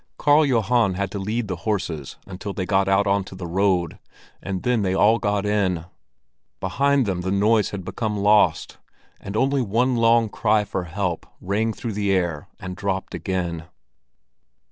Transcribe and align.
Karl 0.17 0.43
Johan 0.47 0.95
had 0.95 1.11
to 1.11 1.19
lead 1.19 1.47
the 1.47 1.57
horses 1.57 2.15
until 2.25 2.53
they 2.53 2.65
got 2.65 2.87
out 2.87 3.05
onto 3.05 3.35
the 3.35 3.45
road, 3.45 3.99
and 4.41 4.63
then 4.63 4.81
they 4.81 4.95
all 4.95 5.19
got 5.19 5.45
in. 5.45 5.85
Behind 6.59 7.05
them 7.05 7.21
the 7.21 7.29
noise 7.29 7.69
had 7.69 7.85
become 7.85 8.17
lost, 8.17 8.79
and 9.19 9.37
only 9.37 9.61
one 9.61 9.95
long 9.95 10.27
cry 10.27 10.63
for 10.63 10.85
help 10.85 11.27
rang 11.39 11.71
through 11.71 11.93
the 11.93 12.11
air 12.11 12.47
and 12.59 12.75
dropped 12.75 13.13
again. 13.13 13.65